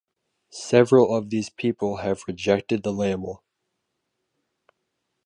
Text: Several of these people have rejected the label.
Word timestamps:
Several 0.49 1.15
of 1.15 1.29
these 1.29 1.51
people 1.51 1.97
have 1.97 2.23
rejected 2.27 2.81
the 2.81 2.91
label. 2.91 3.43